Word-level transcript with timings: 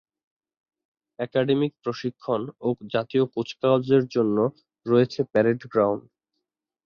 একাডেমির 1.19 1.73
প্রশিক্ষণ 1.83 2.41
ও 2.59 2.67
জাতীয় 2.93 3.23
কুচকাওয়াজের 3.33 4.03
জন্য 4.15 4.37
রয়েছে 4.85 5.19
প্যরেড 5.31 5.61
গ্রাউন্ড। 5.71 6.03